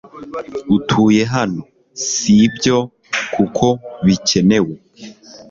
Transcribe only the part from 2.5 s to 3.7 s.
byo kuko